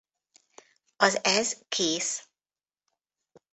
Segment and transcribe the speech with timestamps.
[0.97, 2.27] Az Ez kész!